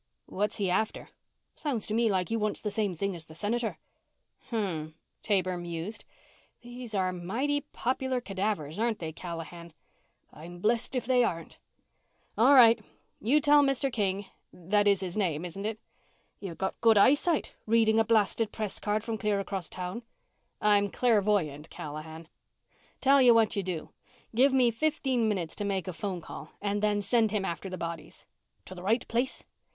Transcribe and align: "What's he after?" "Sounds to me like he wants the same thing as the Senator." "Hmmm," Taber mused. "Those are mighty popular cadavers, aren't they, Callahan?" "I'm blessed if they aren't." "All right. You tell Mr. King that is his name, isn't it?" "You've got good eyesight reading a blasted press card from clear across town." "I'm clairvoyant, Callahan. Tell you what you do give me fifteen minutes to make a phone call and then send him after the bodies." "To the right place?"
"What's 0.25 0.57
he 0.57 0.67
after?" 0.71 1.09
"Sounds 1.53 1.85
to 1.85 1.93
me 1.93 2.09
like 2.09 2.29
he 2.29 2.35
wants 2.35 2.59
the 2.59 2.71
same 2.71 2.95
thing 2.95 3.15
as 3.15 3.25
the 3.25 3.35
Senator." 3.35 3.77
"Hmmm," 4.49 4.87
Taber 5.21 5.57
mused. 5.57 6.05
"Those 6.63 6.95
are 6.95 7.13
mighty 7.13 7.61
popular 7.71 8.19
cadavers, 8.19 8.79
aren't 8.79 8.97
they, 8.97 9.13
Callahan?" 9.13 9.73
"I'm 10.33 10.57
blessed 10.57 10.95
if 10.95 11.05
they 11.05 11.23
aren't." 11.23 11.59
"All 12.35 12.55
right. 12.55 12.83
You 13.19 13.39
tell 13.39 13.61
Mr. 13.63 13.93
King 13.93 14.25
that 14.51 14.87
is 14.87 15.01
his 15.01 15.17
name, 15.17 15.45
isn't 15.45 15.67
it?" 15.67 15.79
"You've 16.39 16.57
got 16.57 16.81
good 16.81 16.97
eyesight 16.97 17.53
reading 17.67 17.99
a 17.99 18.03
blasted 18.03 18.51
press 18.51 18.79
card 18.79 19.03
from 19.03 19.19
clear 19.19 19.39
across 19.39 19.69
town." 19.69 20.01
"I'm 20.59 20.89
clairvoyant, 20.89 21.69
Callahan. 21.69 22.27
Tell 23.01 23.21
you 23.21 23.35
what 23.35 23.55
you 23.55 23.61
do 23.61 23.91
give 24.33 24.51
me 24.51 24.71
fifteen 24.71 25.29
minutes 25.29 25.55
to 25.57 25.63
make 25.63 25.87
a 25.87 25.93
phone 25.93 26.21
call 26.21 26.53
and 26.59 26.81
then 26.81 27.03
send 27.03 27.29
him 27.29 27.45
after 27.45 27.69
the 27.69 27.77
bodies." 27.77 28.25
"To 28.65 28.73
the 28.73 28.81
right 28.81 29.07
place?" 29.07 29.43